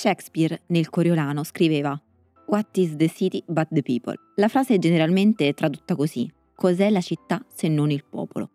Shakespeare 0.00 0.62
nel 0.68 0.88
Coriolano 0.88 1.44
scriveva 1.44 2.00
What 2.46 2.74
is 2.78 2.96
the 2.96 3.06
city 3.06 3.44
but 3.46 3.68
the 3.70 3.82
people? 3.82 4.14
La 4.36 4.48
frase 4.48 4.76
è 4.76 4.78
generalmente 4.78 5.52
tradotta 5.52 5.94
così: 5.94 6.26
Cos'è 6.54 6.88
la 6.88 7.02
città 7.02 7.44
se 7.54 7.68
non 7.68 7.90
il 7.90 8.02
popolo? 8.08 8.48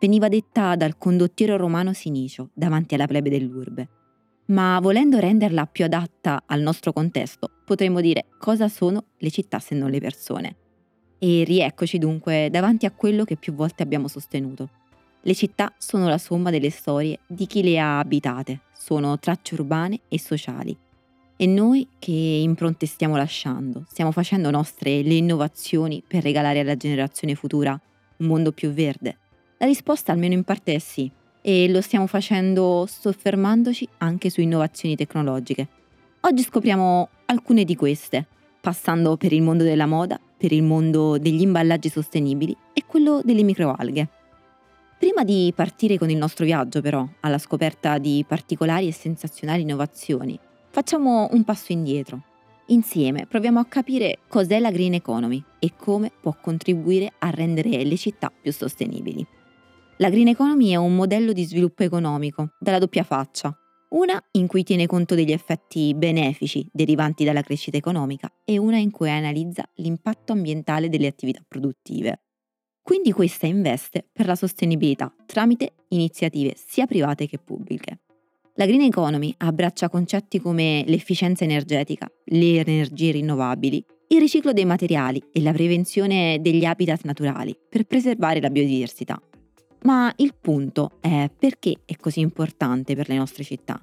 Veniva 0.00 0.28
detta 0.28 0.74
dal 0.74 0.96
condottiero 0.96 1.58
romano 1.58 1.92
Sinicio 1.92 2.48
davanti 2.54 2.94
alla 2.94 3.06
plebe 3.06 3.28
dell'urbe. 3.28 3.88
Ma 4.46 4.80
volendo 4.80 5.18
renderla 5.18 5.66
più 5.66 5.84
adatta 5.84 6.44
al 6.46 6.62
nostro 6.62 6.94
contesto, 6.94 7.50
potremmo 7.66 8.00
dire 8.00 8.28
cosa 8.38 8.70
sono 8.70 9.04
le 9.18 9.30
città 9.30 9.58
se 9.58 9.74
non 9.74 9.90
le 9.90 10.00
persone. 10.00 10.56
E 11.18 11.44
rieccoci 11.44 11.98
dunque 11.98 12.48
davanti 12.50 12.86
a 12.86 12.90
quello 12.90 13.24
che 13.24 13.36
più 13.36 13.52
volte 13.52 13.82
abbiamo 13.82 14.08
sostenuto. 14.08 14.70
Le 15.20 15.34
città 15.34 15.74
sono 15.76 16.08
la 16.08 16.16
somma 16.16 16.48
delle 16.48 16.70
storie 16.70 17.18
di 17.26 17.46
chi 17.46 17.62
le 17.62 17.78
ha 17.78 17.98
abitate, 17.98 18.62
sono 18.72 19.18
tracce 19.18 19.56
urbane 19.56 20.00
e 20.08 20.18
sociali. 20.18 20.84
E 21.38 21.44
noi 21.44 21.86
che 21.98 22.12
impronte 22.12 22.86
stiamo 22.86 23.14
lasciando? 23.14 23.84
Stiamo 23.90 24.10
facendo 24.10 24.50
nostre 24.50 25.02
le 25.02 25.14
innovazioni 25.14 26.02
per 26.06 26.22
regalare 26.22 26.60
alla 26.60 26.78
generazione 26.78 27.34
futura 27.34 27.78
un 28.16 28.26
mondo 28.26 28.52
più 28.52 28.70
verde? 28.70 29.18
La 29.58 29.66
risposta 29.66 30.12
almeno 30.12 30.32
in 30.32 30.44
parte 30.44 30.72
è 30.72 30.78
sì, 30.78 31.10
e 31.42 31.68
lo 31.68 31.82
stiamo 31.82 32.06
facendo 32.06 32.88
soffermandoci 32.88 33.86
anche 33.98 34.30
su 34.30 34.40
innovazioni 34.40 34.96
tecnologiche. 34.96 35.68
Oggi 36.20 36.42
scopriamo 36.42 37.08
alcune 37.26 37.64
di 37.64 37.76
queste, 37.76 38.26
passando 38.58 39.18
per 39.18 39.34
il 39.34 39.42
mondo 39.42 39.62
della 39.62 39.86
moda, 39.86 40.18
per 40.38 40.52
il 40.52 40.62
mondo 40.62 41.18
degli 41.18 41.42
imballaggi 41.42 41.90
sostenibili 41.90 42.56
e 42.72 42.84
quello 42.86 43.20
delle 43.22 43.42
microalghe. 43.42 44.08
Prima 44.98 45.22
di 45.22 45.52
partire 45.54 45.98
con 45.98 46.08
il 46.08 46.16
nostro 46.16 46.46
viaggio 46.46 46.80
però, 46.80 47.06
alla 47.20 47.36
scoperta 47.36 47.98
di 47.98 48.24
particolari 48.26 48.88
e 48.88 48.92
sensazionali 48.92 49.60
innovazioni, 49.60 50.40
facciamo 50.76 51.28
un 51.30 51.42
passo 51.42 51.72
indietro. 51.72 52.20
Insieme 52.66 53.24
proviamo 53.24 53.58
a 53.58 53.64
capire 53.64 54.18
cos'è 54.28 54.58
la 54.58 54.70
green 54.70 54.92
economy 54.92 55.42
e 55.58 55.72
come 55.74 56.12
può 56.20 56.36
contribuire 56.38 57.14
a 57.18 57.30
rendere 57.30 57.82
le 57.82 57.96
città 57.96 58.30
più 58.30 58.52
sostenibili. 58.52 59.26
La 59.96 60.10
green 60.10 60.28
economy 60.28 60.72
è 60.72 60.76
un 60.76 60.94
modello 60.94 61.32
di 61.32 61.44
sviluppo 61.44 61.82
economico 61.82 62.50
dalla 62.60 62.78
doppia 62.78 63.04
faccia, 63.04 63.56
una 63.92 64.22
in 64.32 64.46
cui 64.46 64.64
tiene 64.64 64.84
conto 64.84 65.14
degli 65.14 65.32
effetti 65.32 65.94
benefici 65.94 66.68
derivanti 66.70 67.24
dalla 67.24 67.40
crescita 67.40 67.78
economica 67.78 68.30
e 68.44 68.58
una 68.58 68.76
in 68.76 68.90
cui 68.90 69.08
analizza 69.08 69.66
l'impatto 69.76 70.32
ambientale 70.32 70.90
delle 70.90 71.06
attività 71.06 71.42
produttive. 71.48 72.20
Quindi 72.82 73.12
questa 73.12 73.46
investe 73.46 74.06
per 74.12 74.26
la 74.26 74.36
sostenibilità 74.36 75.10
tramite 75.24 75.86
iniziative 75.88 76.52
sia 76.54 76.84
private 76.84 77.26
che 77.26 77.38
pubbliche. 77.38 78.00
La 78.58 78.64
green 78.64 78.80
economy 78.80 79.34
abbraccia 79.36 79.90
concetti 79.90 80.40
come 80.40 80.82
l'efficienza 80.86 81.44
energetica, 81.44 82.10
le 82.24 82.60
energie 82.60 83.10
rinnovabili, 83.10 83.84
il 84.08 84.18
riciclo 84.18 84.54
dei 84.54 84.64
materiali 84.64 85.22
e 85.30 85.42
la 85.42 85.52
prevenzione 85.52 86.38
degli 86.40 86.64
habitat 86.64 87.04
naturali 87.04 87.54
per 87.68 87.84
preservare 87.84 88.40
la 88.40 88.48
biodiversità. 88.48 89.20
Ma 89.82 90.10
il 90.16 90.34
punto 90.40 90.92
è 91.02 91.30
perché 91.38 91.82
è 91.84 91.96
così 91.96 92.20
importante 92.20 92.94
per 92.94 93.10
le 93.10 93.16
nostre 93.16 93.44
città? 93.44 93.78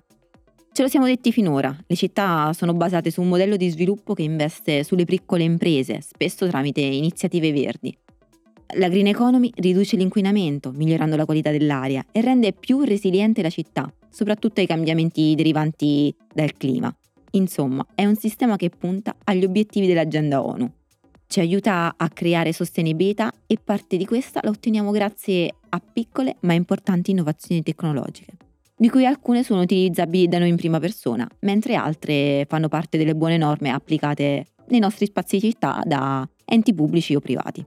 Ce 0.71 0.81
lo 0.81 0.87
siamo 0.87 1.05
detti 1.05 1.31
finora, 1.31 1.77
le 1.85 1.95
città 1.95 2.51
sono 2.53 2.73
basate 2.73 3.11
su 3.11 3.21
un 3.21 3.27
modello 3.27 3.57
di 3.57 3.69
sviluppo 3.69 4.15
che 4.15 4.23
investe 4.23 4.83
sulle 4.83 5.05
piccole 5.05 5.43
imprese, 5.43 6.01
spesso 6.01 6.47
tramite 6.47 6.81
iniziative 6.81 7.51
verdi, 7.51 7.95
la 8.75 8.89
green 8.89 9.05
economy 9.05 9.51
riduce 9.57 9.95
l'inquinamento, 9.97 10.71
migliorando 10.71 11.15
la 11.15 11.25
qualità 11.25 11.51
dell'aria 11.51 12.03
e 12.11 12.21
rende 12.21 12.53
più 12.53 12.81
resiliente 12.81 13.43
la 13.43 13.51
città, 13.51 13.87
soprattutto 14.13 14.61
ai 14.61 14.67
cambiamenti 14.67 15.33
derivanti 15.35 16.15
dal 16.33 16.53
clima. 16.55 16.95
Insomma, 17.31 17.85
è 17.95 18.05
un 18.05 18.15
sistema 18.15 18.55
che 18.55 18.69
punta 18.69 19.15
agli 19.23 19.43
obiettivi 19.43 19.87
dell'agenda 19.87 20.45
ONU. 20.45 20.71
Ci 21.25 21.39
aiuta 21.39 21.95
a 21.97 22.09
creare 22.09 22.53
sostenibilità 22.53 23.31
e 23.47 23.57
parte 23.61 23.97
di 23.97 24.05
questa 24.05 24.39
la 24.43 24.51
otteniamo 24.51 24.91
grazie 24.91 25.55
a 25.69 25.79
piccole 25.79 26.35
ma 26.41 26.53
importanti 26.53 27.09
innovazioni 27.09 27.63
tecnologiche, 27.63 28.33
di 28.77 28.87
cui 28.87 29.07
alcune 29.07 29.43
sono 29.43 29.61
utilizzabili 29.61 30.27
da 30.27 30.37
noi 30.37 30.49
in 30.49 30.57
prima 30.57 30.79
persona, 30.79 31.27
mentre 31.39 31.73
altre 31.73 32.45
fanno 32.47 32.67
parte 32.67 32.99
delle 32.99 33.15
buone 33.15 33.37
norme 33.37 33.71
applicate 33.71 34.45
nei 34.67 34.79
nostri 34.79 35.07
spazi 35.07 35.37
di 35.37 35.49
città 35.49 35.81
da 35.83 36.27
enti 36.45 36.71
pubblici 36.71 37.15
o 37.15 37.19
privati. 37.19 37.65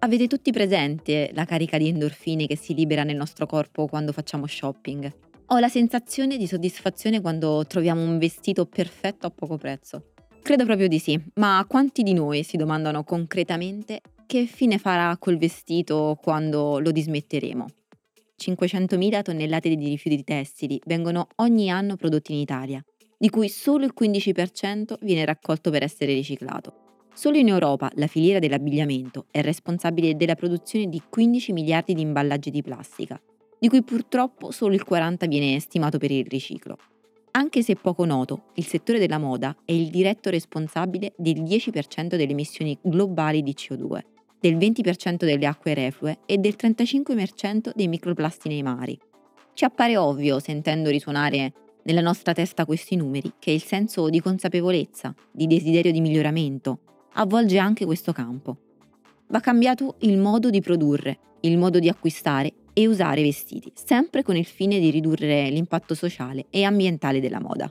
Avete 0.00 0.28
tutti 0.28 0.52
presente 0.52 1.32
la 1.34 1.44
carica 1.44 1.78
di 1.78 1.88
endorfine 1.88 2.46
che 2.46 2.56
si 2.56 2.74
libera 2.74 3.02
nel 3.02 3.16
nostro 3.16 3.46
corpo 3.46 3.88
quando 3.88 4.12
facciamo 4.12 4.46
shopping? 4.46 5.26
Ho 5.50 5.58
la 5.60 5.70
sensazione 5.70 6.36
di 6.36 6.46
soddisfazione 6.46 7.22
quando 7.22 7.64
troviamo 7.66 8.02
un 8.02 8.18
vestito 8.18 8.66
perfetto 8.66 9.26
a 9.26 9.30
poco 9.30 9.56
prezzo. 9.56 10.12
Credo 10.42 10.66
proprio 10.66 10.88
di 10.88 10.98
sì, 10.98 11.18
ma 11.36 11.64
quanti 11.66 12.02
di 12.02 12.12
noi 12.12 12.42
si 12.42 12.58
domandano 12.58 13.02
concretamente 13.02 14.02
che 14.26 14.44
fine 14.44 14.76
farà 14.76 15.16
quel 15.16 15.38
vestito 15.38 16.18
quando 16.22 16.78
lo 16.80 16.90
dismetteremo? 16.90 17.64
500.000 18.38 19.22
tonnellate 19.22 19.74
di 19.74 19.88
rifiuti 19.88 20.22
tessili 20.22 20.78
vengono 20.84 21.28
ogni 21.36 21.70
anno 21.70 21.96
prodotti 21.96 22.34
in 22.34 22.40
Italia, 22.40 22.84
di 23.16 23.30
cui 23.30 23.48
solo 23.48 23.86
il 23.86 23.94
15% 23.98 24.96
viene 25.00 25.24
raccolto 25.24 25.70
per 25.70 25.82
essere 25.82 26.12
riciclato. 26.12 26.74
Solo 27.14 27.38
in 27.38 27.48
Europa 27.48 27.90
la 27.94 28.06
filiera 28.06 28.38
dell'abbigliamento 28.38 29.24
è 29.30 29.40
responsabile 29.40 30.14
della 30.14 30.34
produzione 30.34 30.88
di 30.90 31.02
15 31.08 31.54
miliardi 31.54 31.94
di 31.94 32.02
imballaggi 32.02 32.50
di 32.50 32.60
plastica, 32.60 33.18
di 33.58 33.68
cui 33.68 33.82
purtroppo 33.82 34.50
solo 34.50 34.74
il 34.74 34.84
40 34.84 35.26
viene 35.26 35.58
stimato 35.60 35.98
per 35.98 36.10
il 36.10 36.26
riciclo. 36.26 36.76
Anche 37.32 37.62
se 37.62 37.76
poco 37.76 38.04
noto, 38.04 38.46
il 38.54 38.66
settore 38.66 38.98
della 38.98 39.18
moda 39.18 39.56
è 39.64 39.72
il 39.72 39.90
diretto 39.90 40.30
responsabile 40.30 41.12
del 41.16 41.42
10% 41.42 42.16
delle 42.16 42.32
emissioni 42.32 42.76
globali 42.80 43.42
di 43.42 43.54
CO2, 43.56 44.00
del 44.40 44.56
20% 44.56 45.24
delle 45.24 45.46
acque 45.46 45.74
reflue 45.74 46.18
e 46.26 46.38
del 46.38 46.56
35% 46.58 47.72
dei 47.74 47.88
microplasti 47.88 48.48
nei 48.48 48.62
mari. 48.62 48.98
Ci 49.52 49.64
appare 49.64 49.96
ovvio, 49.96 50.38
sentendo 50.38 50.88
risuonare 50.90 51.52
nella 51.82 52.00
nostra 52.00 52.32
testa 52.32 52.64
questi 52.64 52.96
numeri, 52.96 53.34
che 53.38 53.50
il 53.50 53.62
senso 53.62 54.08
di 54.08 54.20
consapevolezza, 54.20 55.14
di 55.30 55.46
desiderio 55.46 55.92
di 55.92 56.00
miglioramento, 56.00 56.80
avvolge 57.14 57.58
anche 57.58 57.84
questo 57.84 58.12
campo. 58.12 58.56
Va 59.28 59.40
cambiato 59.40 59.96
il 60.00 60.18
modo 60.18 60.50
di 60.50 60.60
produrre, 60.60 61.18
il 61.40 61.58
modo 61.58 61.78
di 61.78 61.88
acquistare 61.88 62.52
e 62.78 62.86
usare 62.86 63.22
vestiti, 63.22 63.72
sempre 63.74 64.22
con 64.22 64.36
il 64.36 64.44
fine 64.44 64.78
di 64.78 64.90
ridurre 64.90 65.50
l'impatto 65.50 65.96
sociale 65.96 66.46
e 66.50 66.62
ambientale 66.62 67.18
della 67.18 67.40
moda. 67.40 67.68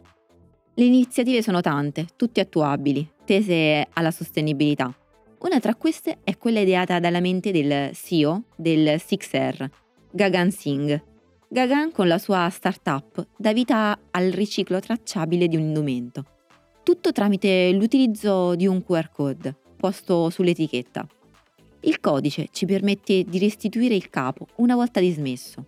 Le 0.74 0.84
iniziative 0.84 1.42
sono 1.42 1.62
tante, 1.62 2.08
tutte 2.18 2.42
attuabili, 2.42 3.10
tese 3.24 3.88
alla 3.94 4.12
sostenibilità. 4.12 4.94
Una 5.40 5.60
tra 5.62 5.76
queste 5.76 6.18
è 6.24 6.38
quella 6.38 6.60
ideata 6.60 7.00
dalla 7.00 7.22
mente 7.22 7.52
del 7.52 7.92
CEO 7.94 8.44
del 8.58 8.96
6R, 8.98 9.70
Gagan 10.12 10.52
Singh. 10.52 11.04
Gagan 11.48 11.92
con 11.92 12.10
la 12.10 12.18
sua 12.18 12.50
startup 12.50 13.28
dà 13.38 13.54
vita 13.54 13.98
al 14.12 14.32
riciclo 14.32 14.80
tracciabile 14.80 15.48
di 15.48 15.56
un 15.56 15.62
indumento 15.62 16.26
tutto 16.88 17.12
tramite 17.12 17.74
l'utilizzo 17.74 18.56
di 18.56 18.66
un 18.66 18.82
QR 18.82 19.12
code 19.12 19.54
posto 19.76 20.30
sull'etichetta. 20.30 21.06
Il 21.82 22.00
codice 22.00 22.48
ci 22.52 22.66
permette 22.66 23.24
di 23.24 23.40
restituire 23.40 23.96
il 23.96 24.10
capo 24.10 24.48
una 24.56 24.76
volta 24.76 25.00
dismesso. 25.00 25.66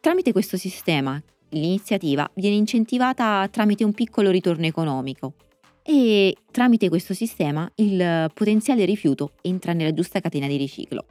Tramite 0.00 0.32
questo 0.32 0.56
sistema 0.56 1.22
l'iniziativa 1.50 2.28
viene 2.34 2.56
incentivata 2.56 3.46
tramite 3.50 3.84
un 3.84 3.92
piccolo 3.92 4.30
ritorno 4.30 4.66
economico 4.66 5.34
e 5.82 6.36
tramite 6.50 6.88
questo 6.88 7.12
sistema 7.12 7.70
il 7.76 8.30
potenziale 8.32 8.84
rifiuto 8.84 9.32
entra 9.42 9.72
nella 9.72 9.92
giusta 9.92 10.20
catena 10.20 10.46
di 10.46 10.56
riciclo. 10.56 11.04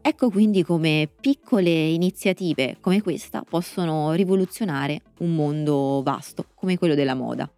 Ecco 0.00 0.30
quindi 0.30 0.62
come 0.62 1.08
piccole 1.20 1.70
iniziative 1.70 2.76
come 2.80 3.02
questa 3.02 3.42
possono 3.42 4.12
rivoluzionare 4.12 5.00
un 5.18 5.34
mondo 5.34 6.00
vasto 6.02 6.46
come 6.54 6.78
quello 6.78 6.94
della 6.94 7.14
moda. 7.14 7.50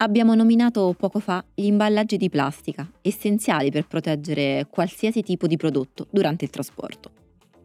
Abbiamo 0.00 0.36
nominato 0.36 0.94
poco 0.96 1.18
fa 1.18 1.44
gli 1.52 1.64
imballaggi 1.64 2.16
di 2.18 2.30
plastica, 2.30 2.88
essenziali 3.02 3.72
per 3.72 3.88
proteggere 3.88 4.68
qualsiasi 4.70 5.22
tipo 5.22 5.48
di 5.48 5.56
prodotto 5.56 6.06
durante 6.12 6.44
il 6.44 6.52
trasporto. 6.52 7.10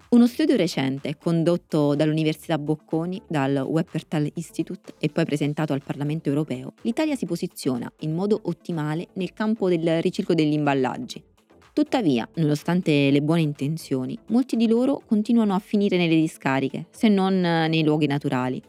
Uno 0.09 0.25
studio 0.25 0.55
recente 0.55 1.15
condotto 1.19 1.93
dall'Università 1.93 2.57
Bocconi, 2.57 3.21
dal 3.27 3.57
Webpertal 3.57 4.27
Institute 4.33 4.95
e 4.97 5.09
poi 5.09 5.25
presentato 5.25 5.73
al 5.73 5.83
Parlamento 5.83 6.29
europeo, 6.29 6.73
l'Italia 6.81 7.15
si 7.15 7.27
posiziona 7.27 7.91
in 7.99 8.15
modo 8.15 8.39
ottimale 8.45 9.09
nel 9.13 9.33
campo 9.33 9.69
del 9.69 10.01
riciclo 10.01 10.33
degli 10.33 10.53
imballaggi. 10.53 11.23
Tuttavia, 11.71 12.27
nonostante 12.37 13.11
le 13.11 13.21
buone 13.21 13.41
intenzioni, 13.41 14.17
molti 14.29 14.55
di 14.55 14.67
loro 14.67 15.03
continuano 15.05 15.53
a 15.53 15.59
finire 15.59 15.97
nelle 15.97 16.15
discariche, 16.15 16.87
se 16.89 17.09
non 17.09 17.39
nei 17.39 17.83
luoghi 17.83 18.07
naturali. 18.07 18.59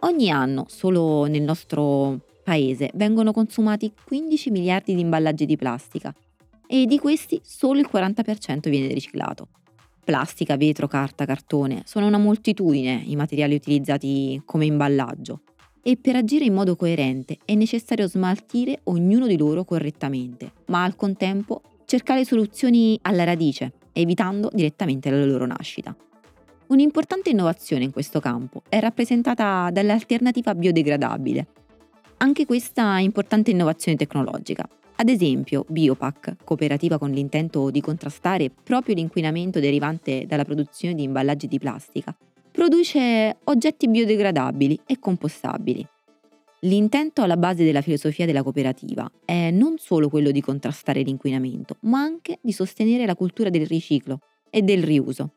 Ogni 0.00 0.30
anno, 0.30 0.66
solo 0.68 1.24
nel 1.24 1.42
nostro 1.42 2.26
paese 2.48 2.90
vengono 2.94 3.30
consumati 3.30 3.92
15 4.06 4.50
miliardi 4.50 4.94
di 4.94 5.02
imballaggi 5.02 5.44
di 5.44 5.58
plastica 5.58 6.14
e 6.66 6.86
di 6.86 6.98
questi 6.98 7.38
solo 7.44 7.78
il 7.78 7.88
40% 7.92 8.70
viene 8.70 8.88
riciclato. 8.94 9.48
Plastica, 10.02 10.56
vetro, 10.56 10.86
carta, 10.86 11.26
cartone 11.26 11.82
sono 11.84 12.06
una 12.06 12.16
moltitudine 12.16 13.02
i 13.04 13.16
materiali 13.16 13.54
utilizzati 13.54 14.40
come 14.46 14.64
imballaggio 14.64 15.42
e 15.82 15.98
per 15.98 16.16
agire 16.16 16.46
in 16.46 16.54
modo 16.54 16.74
coerente 16.74 17.36
è 17.44 17.54
necessario 17.54 18.08
smaltire 18.08 18.80
ognuno 18.84 19.26
di 19.26 19.36
loro 19.36 19.64
correttamente, 19.64 20.52
ma 20.68 20.84
al 20.84 20.96
contempo 20.96 21.60
cercare 21.84 22.24
soluzioni 22.24 22.98
alla 23.02 23.24
radice, 23.24 23.72
evitando 23.92 24.48
direttamente 24.54 25.10
la 25.10 25.22
loro 25.22 25.44
nascita. 25.44 25.94
Un'importante 26.68 27.28
innovazione 27.28 27.84
in 27.84 27.92
questo 27.92 28.20
campo 28.20 28.62
è 28.70 28.80
rappresentata 28.80 29.68
dall'alternativa 29.70 30.54
biodegradabile. 30.54 31.46
Anche 32.20 32.46
questa 32.46 32.98
importante 32.98 33.52
innovazione 33.52 33.96
tecnologica. 33.96 34.68
Ad 34.96 35.08
esempio, 35.08 35.64
Biopac, 35.68 36.38
cooperativa 36.42 36.98
con 36.98 37.12
l'intento 37.12 37.70
di 37.70 37.80
contrastare 37.80 38.50
proprio 38.50 38.96
l'inquinamento 38.96 39.60
derivante 39.60 40.26
dalla 40.26 40.44
produzione 40.44 40.96
di 40.96 41.04
imballaggi 41.04 41.46
di 41.46 41.60
plastica, 41.60 42.16
produce 42.50 43.36
oggetti 43.44 43.86
biodegradabili 43.88 44.80
e 44.84 44.98
compostabili. 44.98 45.86
L'intento 46.62 47.22
alla 47.22 47.36
base 47.36 47.62
della 47.62 47.82
filosofia 47.82 48.26
della 48.26 48.42
cooperativa 48.42 49.08
è 49.24 49.52
non 49.52 49.76
solo 49.78 50.08
quello 50.08 50.32
di 50.32 50.40
contrastare 50.40 51.02
l'inquinamento, 51.02 51.76
ma 51.82 52.00
anche 52.00 52.40
di 52.42 52.50
sostenere 52.50 53.06
la 53.06 53.14
cultura 53.14 53.48
del 53.48 53.64
riciclo 53.64 54.18
e 54.50 54.62
del 54.62 54.82
riuso. 54.82 55.34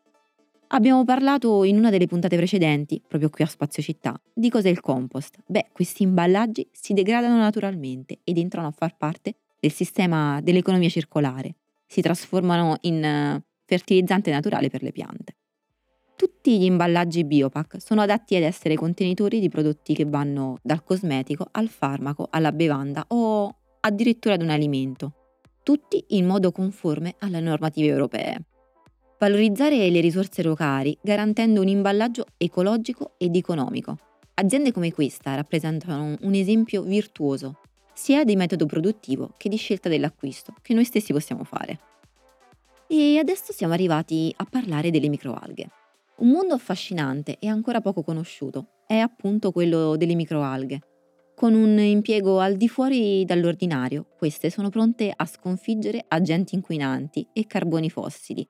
Abbiamo 0.73 1.03
parlato 1.03 1.65
in 1.65 1.77
una 1.77 1.89
delle 1.89 2.07
puntate 2.07 2.37
precedenti, 2.37 3.01
proprio 3.05 3.29
qui 3.29 3.43
a 3.43 3.47
Spazio 3.47 3.83
Città, 3.83 4.17
di 4.33 4.49
cos'è 4.49 4.69
il 4.69 4.79
compost. 4.79 5.37
Beh, 5.45 5.67
questi 5.73 6.03
imballaggi 6.03 6.65
si 6.71 6.93
degradano 6.93 7.37
naturalmente 7.37 8.19
ed 8.23 8.37
entrano 8.37 8.67
a 8.69 8.71
far 8.71 8.95
parte 8.95 9.35
del 9.59 9.73
sistema 9.73 10.39
dell'economia 10.39 10.87
circolare. 10.87 11.55
Si 11.85 11.99
trasformano 11.99 12.77
in 12.81 13.03
eh, 13.03 13.43
fertilizzante 13.65 14.31
naturale 14.31 14.69
per 14.69 14.81
le 14.81 14.93
piante. 14.93 15.35
Tutti 16.15 16.57
gli 16.57 16.63
imballaggi 16.63 17.25
Biopac 17.25 17.81
sono 17.81 17.99
adatti 17.99 18.37
ad 18.37 18.43
essere 18.43 18.75
contenitori 18.75 19.41
di 19.41 19.49
prodotti 19.49 19.93
che 19.93 20.05
vanno 20.05 20.57
dal 20.61 20.85
cosmetico 20.85 21.45
al 21.51 21.67
farmaco 21.67 22.27
alla 22.29 22.53
bevanda 22.53 23.03
o 23.09 23.53
addirittura 23.81 24.35
ad 24.35 24.41
un 24.41 24.51
alimento, 24.51 25.13
tutti 25.63 26.01
in 26.09 26.25
modo 26.25 26.53
conforme 26.53 27.15
alle 27.19 27.41
normative 27.41 27.87
europee. 27.87 28.45
Valorizzare 29.21 29.87
le 29.91 29.99
risorse 29.99 30.41
locali 30.41 30.97
garantendo 30.99 31.61
un 31.61 31.67
imballaggio 31.67 32.25
ecologico 32.37 33.13
ed 33.19 33.35
economico. 33.35 33.95
Aziende 34.33 34.71
come 34.71 34.91
questa 34.91 35.35
rappresentano 35.35 36.15
un 36.21 36.33
esempio 36.33 36.81
virtuoso 36.81 37.59
sia 37.93 38.23
di 38.23 38.35
metodo 38.35 38.65
produttivo 38.65 39.35
che 39.37 39.47
di 39.47 39.57
scelta 39.57 39.89
dell'acquisto 39.89 40.55
che 40.63 40.73
noi 40.73 40.85
stessi 40.85 41.13
possiamo 41.13 41.43
fare. 41.43 41.79
E 42.87 43.19
adesso 43.19 43.53
siamo 43.53 43.73
arrivati 43.73 44.33
a 44.37 44.47
parlare 44.49 44.89
delle 44.89 45.07
microalghe. 45.07 45.69
Un 46.15 46.29
mondo 46.29 46.55
affascinante 46.55 47.37
e 47.37 47.47
ancora 47.47 47.79
poco 47.79 48.01
conosciuto 48.01 48.69
è 48.87 48.97
appunto 48.97 49.51
quello 49.51 49.97
delle 49.97 50.15
microalghe. 50.15 50.81
Con 51.35 51.53
un 51.53 51.77
impiego 51.77 52.39
al 52.39 52.55
di 52.55 52.67
fuori 52.67 53.23
dall'ordinario, 53.23 54.07
queste 54.17 54.49
sono 54.49 54.69
pronte 54.69 55.13
a 55.15 55.25
sconfiggere 55.27 56.05
agenti 56.07 56.55
inquinanti 56.55 57.27
e 57.33 57.45
carboni 57.45 57.91
fossili, 57.91 58.47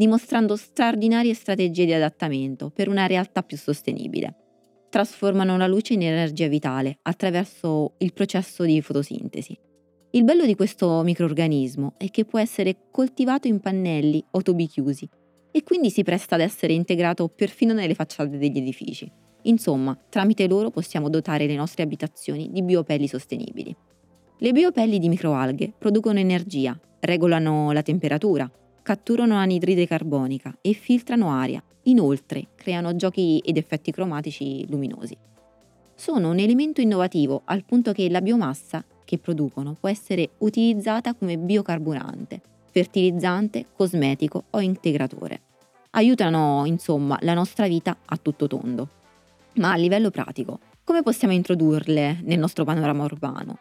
dimostrando 0.00 0.56
straordinarie 0.56 1.34
strategie 1.34 1.84
di 1.84 1.92
adattamento 1.92 2.70
per 2.70 2.88
una 2.88 3.06
realtà 3.06 3.42
più 3.42 3.58
sostenibile. 3.58 4.34
Trasformano 4.88 5.58
la 5.58 5.66
luce 5.66 5.92
in 5.92 6.02
energia 6.02 6.48
vitale 6.48 7.00
attraverso 7.02 7.96
il 7.98 8.14
processo 8.14 8.64
di 8.64 8.80
fotosintesi. 8.80 9.54
Il 10.12 10.24
bello 10.24 10.46
di 10.46 10.54
questo 10.54 11.02
microorganismo 11.02 11.96
è 11.98 12.08
che 12.08 12.24
può 12.24 12.38
essere 12.38 12.86
coltivato 12.90 13.46
in 13.46 13.60
pannelli 13.60 14.24
o 14.30 14.40
tubi 14.40 14.68
chiusi 14.68 15.06
e 15.50 15.62
quindi 15.62 15.90
si 15.90 16.02
presta 16.02 16.36
ad 16.36 16.40
essere 16.40 16.72
integrato 16.72 17.28
perfino 17.28 17.74
nelle 17.74 17.94
facciate 17.94 18.38
degli 18.38 18.56
edifici. 18.56 19.12
Insomma, 19.42 19.94
tramite 20.08 20.48
loro 20.48 20.70
possiamo 20.70 21.10
dotare 21.10 21.46
le 21.46 21.56
nostre 21.56 21.82
abitazioni 21.82 22.48
di 22.50 22.62
biopelli 22.62 23.06
sostenibili. 23.06 23.76
Le 24.38 24.52
biopelli 24.52 24.98
di 24.98 25.10
microalghe 25.10 25.74
producono 25.76 26.18
energia, 26.18 26.74
regolano 27.00 27.70
la 27.72 27.82
temperatura, 27.82 28.50
catturano 28.90 29.36
anidride 29.36 29.86
carbonica 29.86 30.52
e 30.60 30.72
filtrano 30.72 31.30
aria. 31.30 31.62
Inoltre, 31.84 32.48
creano 32.56 32.96
giochi 32.96 33.38
ed 33.38 33.56
effetti 33.56 33.92
cromatici 33.92 34.68
luminosi. 34.68 35.16
Sono 35.94 36.30
un 36.30 36.40
elemento 36.40 36.80
innovativo 36.80 37.42
al 37.44 37.62
punto 37.64 37.92
che 37.92 38.10
la 38.10 38.20
biomassa 38.20 38.84
che 39.04 39.18
producono 39.18 39.76
può 39.78 39.88
essere 39.88 40.30
utilizzata 40.38 41.14
come 41.14 41.38
biocarburante 41.38 42.40
fertilizzante, 42.72 43.66
cosmetico 43.76 44.44
o 44.50 44.60
integratore. 44.60 45.40
Aiutano, 45.90 46.64
insomma, 46.66 47.16
la 47.20 47.34
nostra 47.34 47.68
vita 47.68 47.96
a 48.04 48.16
tutto 48.16 48.48
tondo. 48.48 48.88
Ma 49.54 49.70
a 49.70 49.76
livello 49.76 50.10
pratico, 50.10 50.58
come 50.82 51.02
possiamo 51.02 51.32
introdurle 51.32 52.18
nel 52.22 52.40
nostro 52.40 52.64
panorama 52.64 53.04
urbano? 53.04 53.58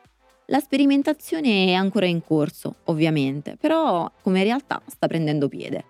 La 0.52 0.60
sperimentazione 0.60 1.68
è 1.68 1.74
ancora 1.74 2.08
in 2.08 2.24
corso, 2.24 2.78
ovviamente, 2.86 3.56
però 3.56 4.12
come 4.24 4.42
realtà 4.44 4.82
sta 4.88 5.06
prendendo 5.06 5.48
piede. 5.48 5.86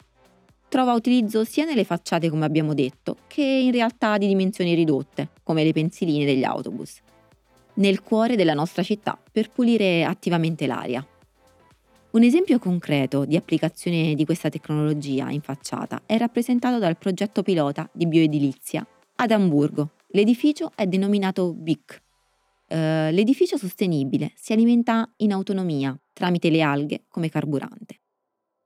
Trova 0.68 0.92
utilizzo 0.92 1.46
sia 1.46 1.64
nelle 1.64 1.86
facciate, 1.86 2.30
come 2.30 2.44
abbiamo 2.44 2.74
detto, 2.74 3.16
che 3.28 3.42
in 3.42 3.72
realtà 3.72 4.18
di 4.18 4.28
dimensioni 4.28 4.74
ridotte, 4.74 5.30
come 5.44 5.64
le 5.64 5.72
pensiline 5.72 6.26
degli 6.26 6.44
autobus. 6.44 7.00
Nel 7.76 8.02
cuore 8.02 8.36
della 8.36 8.54
nostra 8.54 8.84
città 8.84 9.18
per 9.32 9.50
pulire 9.50 10.04
attivamente 10.04 10.68
l'aria. 10.68 11.08
Un 12.12 12.24
esempio 12.24 12.60
concreto 12.60 13.24
di 13.24 13.38
applicazione 13.38 14.14
di 14.14 14.26
questa 14.26 14.50
tecnologia 14.50 15.30
in 15.30 15.40
facciata 15.40 16.02
è 16.06 16.18
rappresentato 16.18 16.80
dal 16.80 16.98
progetto 16.98 17.44
pilota 17.44 17.90
di 17.94 18.06
bioedilizia 18.08 18.86
ad 19.16 19.32
Amburgo. 19.32 19.92
L'edificio 20.08 20.74
è 20.76 20.86
denominato 20.86 21.54
BIC. 21.54 22.08
Uh, 22.72 23.10
l'edificio 23.12 23.58
sostenibile 23.58 24.32
si 24.36 24.54
alimenta 24.54 25.12
in 25.18 25.32
autonomia 25.32 26.00
tramite 26.14 26.52
le 26.52 26.62
alghe 26.62 27.06
come 27.08 27.30
carburante. 27.30 28.02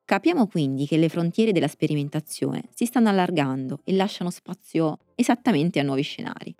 Capiamo 0.03 0.47
quindi 0.47 0.85
che 0.85 0.97
le 0.97 1.07
frontiere 1.07 1.53
della 1.53 1.69
sperimentazione 1.69 2.63
si 2.73 2.85
stanno 2.85 3.07
allargando 3.07 3.79
e 3.85 3.93
lasciano 3.93 4.29
spazio 4.29 4.99
esattamente 5.15 5.79
a 5.79 5.83
nuovi 5.83 6.01
scenari. 6.01 6.53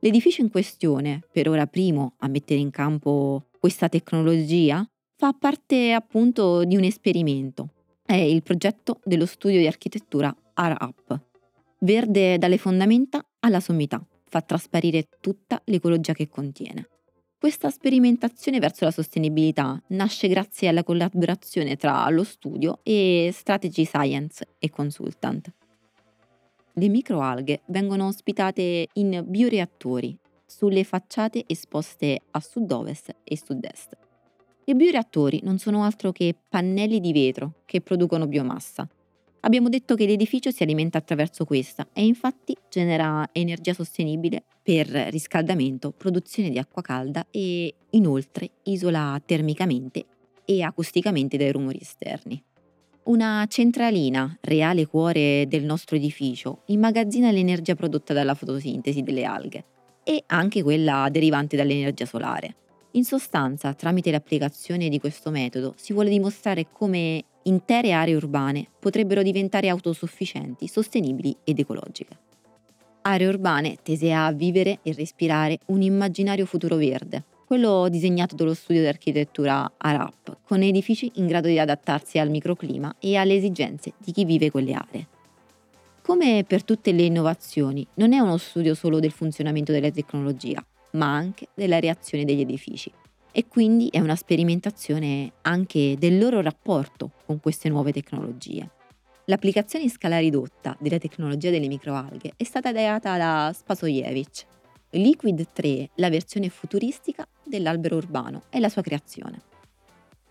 L'edificio 0.00 0.40
in 0.40 0.50
questione, 0.50 1.22
per 1.30 1.48
ora 1.50 1.66
primo 1.66 2.14
a 2.20 2.28
mettere 2.28 2.60
in 2.60 2.70
campo 2.70 3.48
questa 3.58 3.90
tecnologia, 3.90 4.88
fa 5.16 5.34
parte 5.34 5.92
appunto 5.92 6.64
di 6.64 6.76
un 6.76 6.84
esperimento. 6.84 7.70
È 8.04 8.14
il 8.14 8.42
progetto 8.42 9.00
dello 9.04 9.26
studio 9.26 9.58
di 9.58 9.66
architettura 9.66 10.34
ARAP. 10.54 11.20
Verde 11.80 12.38
dalle 12.38 12.56
fondamenta 12.56 13.22
alla 13.40 13.60
sommità, 13.60 14.02
fa 14.36 14.42
trasparire 14.42 15.08
tutta 15.20 15.60
l'ecologia 15.64 16.12
che 16.12 16.28
contiene. 16.28 16.88
Questa 17.38 17.70
sperimentazione 17.70 18.58
verso 18.58 18.84
la 18.84 18.90
sostenibilità 18.90 19.82
nasce 19.88 20.28
grazie 20.28 20.68
alla 20.68 20.84
collaborazione 20.84 21.76
tra 21.76 22.08
lo 22.10 22.24
studio 22.24 22.80
e 22.82 23.30
Strategy 23.32 23.84
Science 23.84 24.46
e 24.58 24.68
Consultant. 24.68 25.52
Le 26.74 26.88
microalghe 26.88 27.62
vengono 27.66 28.08
ospitate 28.08 28.88
in 28.94 29.24
bioreattori 29.26 30.18
sulle 30.44 30.84
facciate 30.84 31.44
esposte 31.46 32.20
a 32.30 32.40
sud-ovest 32.40 33.16
e 33.24 33.38
sud-est. 33.38 33.96
I 34.64 34.74
bioreattori 34.74 35.40
non 35.44 35.58
sono 35.58 35.82
altro 35.84 36.12
che 36.12 36.34
pannelli 36.48 37.00
di 37.00 37.12
vetro 37.12 37.62
che 37.64 37.80
producono 37.80 38.26
biomassa. 38.26 38.86
Abbiamo 39.46 39.68
detto 39.68 39.94
che 39.94 40.06
l'edificio 40.06 40.50
si 40.50 40.64
alimenta 40.64 40.98
attraverso 40.98 41.44
questa 41.44 41.86
e 41.92 42.04
infatti 42.04 42.56
genera 42.68 43.28
energia 43.30 43.74
sostenibile 43.74 44.42
per 44.60 44.88
riscaldamento, 44.88 45.92
produzione 45.92 46.50
di 46.50 46.58
acqua 46.58 46.82
calda 46.82 47.24
e 47.30 47.72
inoltre 47.90 48.50
isola 48.64 49.22
termicamente 49.24 50.04
e 50.44 50.62
acusticamente 50.62 51.36
dai 51.36 51.52
rumori 51.52 51.78
esterni. 51.80 52.42
Una 53.04 53.46
centralina, 53.48 54.36
reale 54.40 54.84
cuore 54.84 55.46
del 55.46 55.62
nostro 55.62 55.94
edificio, 55.94 56.62
immagazzina 56.66 57.30
l'energia 57.30 57.76
prodotta 57.76 58.12
dalla 58.12 58.34
fotosintesi 58.34 59.02
delle 59.02 59.22
alghe 59.22 59.64
e 60.02 60.24
anche 60.26 60.64
quella 60.64 61.06
derivante 61.08 61.56
dall'energia 61.56 62.04
solare. 62.04 62.56
In 62.92 63.04
sostanza, 63.04 63.74
tramite 63.74 64.10
l'applicazione 64.10 64.88
di 64.88 64.98
questo 64.98 65.30
metodo 65.30 65.74
si 65.76 65.92
vuole 65.92 66.08
dimostrare 66.10 66.66
come 66.72 67.22
intere 67.46 67.92
aree 67.92 68.14
urbane 68.14 68.66
potrebbero 68.78 69.22
diventare 69.22 69.68
autosufficienti, 69.68 70.68
sostenibili 70.68 71.36
ed 71.44 71.58
ecologiche. 71.58 72.18
Aree 73.02 73.28
urbane 73.28 73.76
tese 73.82 74.12
a 74.12 74.32
vivere 74.32 74.80
e 74.82 74.92
respirare 74.92 75.58
un 75.66 75.82
immaginario 75.82 76.44
futuro 76.44 76.76
verde, 76.76 77.24
quello 77.46 77.88
disegnato 77.88 78.34
dallo 78.34 78.54
studio 78.54 78.82
di 78.82 78.88
architettura 78.88 79.72
ARAP, 79.76 80.38
con 80.44 80.62
edifici 80.62 81.12
in 81.14 81.26
grado 81.26 81.46
di 81.46 81.58
adattarsi 81.58 82.18
al 82.18 82.30
microclima 82.30 82.96
e 82.98 83.16
alle 83.16 83.36
esigenze 83.36 83.92
di 83.96 84.10
chi 84.10 84.24
vive 84.24 84.50
quelle 84.50 84.72
aree. 84.72 85.06
Come 86.02 86.44
per 86.44 86.64
tutte 86.64 86.92
le 86.92 87.02
innovazioni, 87.02 87.86
non 87.94 88.12
è 88.12 88.18
uno 88.18 88.36
studio 88.36 88.74
solo 88.74 88.98
del 88.98 89.12
funzionamento 89.12 89.70
della 89.70 89.90
tecnologia, 89.90 90.64
ma 90.92 91.14
anche 91.14 91.48
della 91.54 91.78
reazione 91.78 92.24
degli 92.24 92.40
edifici. 92.40 92.90
E 93.38 93.48
quindi 93.48 93.88
è 93.90 94.00
una 94.00 94.16
sperimentazione 94.16 95.34
anche 95.42 95.96
del 95.98 96.18
loro 96.18 96.40
rapporto 96.40 97.10
con 97.26 97.38
queste 97.38 97.68
nuove 97.68 97.92
tecnologie. 97.92 98.70
L'applicazione 99.26 99.84
in 99.84 99.90
scala 99.90 100.18
ridotta 100.18 100.74
della 100.80 100.96
tecnologia 100.96 101.50
delle 101.50 101.68
microalghe 101.68 102.32
è 102.34 102.44
stata 102.44 102.70
ideata 102.70 103.18
da 103.18 103.52
Spasojevic, 103.54 104.46
Liquid 104.92 105.48
3, 105.52 105.90
la 105.96 106.08
versione 106.08 106.48
futuristica 106.48 107.28
dell'albero 107.44 107.96
urbano 107.96 108.44
e 108.48 108.58
la 108.58 108.70
sua 108.70 108.80
creazione. 108.80 109.42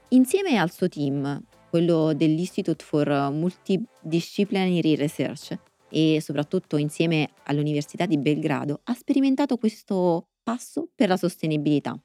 Insieme 0.08 0.58
al 0.58 0.72
suo 0.72 0.90
team, 0.90 1.44
quello 1.70 2.12
dell'Institute 2.16 2.84
for 2.84 3.08
Multidisciplinary 3.32 4.96
Research 4.96 5.56
e 5.90 6.20
soprattutto 6.22 6.78
insieme 6.78 7.30
all'Università 7.44 8.08
di 8.08 8.18
Belgrado, 8.18 8.80
ha 8.86 8.96
sperimentato 8.96 9.58
questo 9.58 10.30
passo 10.42 10.90
per 10.96 11.10
la 11.10 11.18
sostenibilità. 11.18 11.96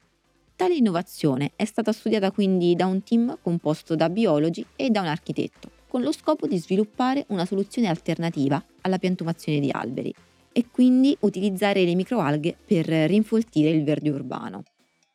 Tale 0.61 0.75
innovazione 0.75 1.53
è 1.57 1.65
stata 1.65 1.91
studiata 1.91 2.31
quindi 2.31 2.77
da 2.77 2.85
un 2.85 3.03
team 3.03 3.39
composto 3.41 3.97
da 3.97 4.11
biologi 4.11 4.63
e 4.77 4.91
da 4.91 5.01
un 5.01 5.07
architetto, 5.07 5.71
con 5.89 6.03
lo 6.03 6.13
scopo 6.13 6.47
di 6.47 6.59
sviluppare 6.59 7.25
una 7.29 7.47
soluzione 7.47 7.89
alternativa 7.89 8.63
alla 8.83 8.99
piantumazione 8.99 9.59
di 9.59 9.71
alberi 9.73 10.15
e 10.53 10.67
quindi 10.71 11.17
utilizzare 11.21 11.83
le 11.83 11.95
microalghe 11.95 12.55
per 12.63 12.85
rinfoltire 12.85 13.71
il 13.71 13.85
verde 13.85 14.11
urbano. 14.11 14.65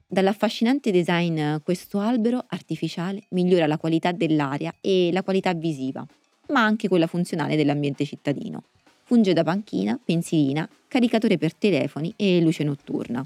Dall'affascinante 0.08 0.90
design 0.90 1.58
questo 1.64 2.00
albero 2.00 2.44
artificiale 2.48 3.26
migliora 3.30 3.68
la 3.68 3.78
qualità 3.78 4.12
dell'aria 4.12 4.74
e 4.82 5.12
la 5.14 5.22
qualità 5.22 5.54
visiva, 5.54 6.04
ma 6.48 6.64
anche 6.64 6.88
quella 6.88 7.06
funzionale 7.06 7.56
dell'ambiente 7.56 8.04
cittadino. 8.04 8.64
Funge 9.04 9.34
da 9.34 9.44
panchina, 9.44 10.00
pensilina, 10.04 10.68
caricatore 10.88 11.38
per 11.38 11.54
telefoni 11.54 12.12
e 12.16 12.42
luce 12.42 12.64
notturna. 12.64 13.24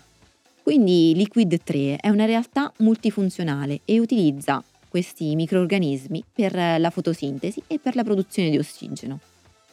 Quindi 0.70 1.16
Liquid 1.16 1.64
3 1.64 1.96
è 1.96 2.10
una 2.10 2.26
realtà 2.26 2.72
multifunzionale 2.78 3.82
e 3.86 4.00
utilizza 4.00 4.64
questi 4.88 5.34
microorganismi 5.34 6.24
per 6.32 6.54
la 6.54 6.92
fotosintesi 6.92 7.64
e 7.66 7.80
per 7.80 7.96
la 7.96 8.04
produzione 8.04 8.52
di 8.52 8.58
ossigeno. 8.60 9.20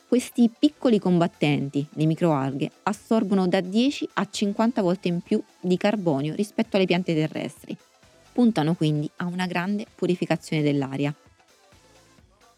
Questi 0.09 0.51
piccoli 0.59 0.99
combattenti, 0.99 1.87
le 1.97 2.07
microalghe, 2.07 2.71
assorbono 2.85 3.47
da 3.47 3.61
10 3.61 4.09
a 4.15 4.27
50 4.27 4.81
volte 4.81 5.09
in 5.09 5.21
più 5.21 5.39
di 5.61 5.77
carbonio 5.77 6.35
rispetto 6.35 6.77
alle 6.77 6.87
piante 6.87 7.15
terrestri. 7.15 7.77
Puntano 8.33 8.75
quindi 8.75 9.07
a 9.17 9.27
una 9.27 9.45
grande 9.45 9.85
purificazione 9.95 10.63
dell'aria. 10.63 11.15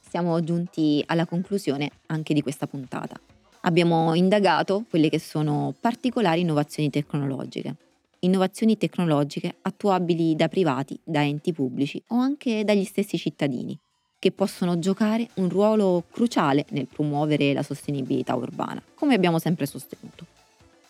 Siamo 0.08 0.44
giunti 0.44 1.02
alla 1.06 1.26
conclusione 1.26 1.90
anche 2.06 2.34
di 2.34 2.42
questa 2.42 2.68
puntata. 2.68 3.18
Abbiamo 3.62 4.14
indagato 4.14 4.84
quelle 4.88 5.08
che 5.08 5.18
sono 5.18 5.74
particolari 5.80 6.42
innovazioni 6.42 6.88
tecnologiche. 6.88 7.74
Innovazioni 8.20 8.76
tecnologiche 8.76 9.58
attuabili 9.62 10.34
da 10.34 10.48
privati, 10.48 10.98
da 11.04 11.24
enti 11.24 11.52
pubblici 11.52 12.02
o 12.08 12.16
anche 12.16 12.64
dagli 12.64 12.84
stessi 12.84 13.16
cittadini 13.16 13.78
che 14.18 14.32
possono 14.32 14.80
giocare 14.80 15.28
un 15.34 15.48
ruolo 15.48 16.02
cruciale 16.10 16.66
nel 16.70 16.88
promuovere 16.88 17.52
la 17.52 17.62
sostenibilità 17.62 18.34
urbana, 18.34 18.82
come 18.94 19.14
abbiamo 19.14 19.38
sempre 19.38 19.66
sostenuto. 19.66 20.26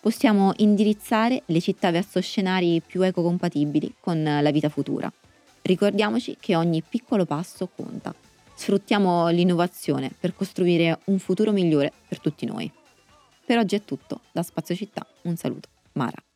Possiamo 0.01 0.53
indirizzare 0.57 1.43
le 1.47 1.61
città 1.61 1.91
verso 1.91 2.19
scenari 2.23 2.81
più 2.81 3.03
ecocompatibili 3.03 3.97
con 4.01 4.23
la 4.23 4.51
vita 4.51 4.71
futura. 4.71 5.13
Ricordiamoci 5.61 6.37
che 6.41 6.57
ogni 6.57 6.83
piccolo 6.83 7.27
passo 7.27 7.69
conta. 7.69 8.15
Sfruttiamo 8.55 9.29
l'innovazione 9.29 10.11
per 10.19 10.35
costruire 10.35 11.01
un 11.05 11.19
futuro 11.19 11.53
migliore 11.53 11.93
per 12.09 12.21
tutti 12.21 12.47
noi. 12.47 12.73
Per 13.45 13.59
oggi 13.59 13.77
è 13.77 13.85
tutto, 13.85 14.23
da 14.33 14.43
Spazio 14.43 14.75
Città 14.75 15.07
un 15.23 15.37
saluto. 15.37 15.69
Mara. 15.93 16.28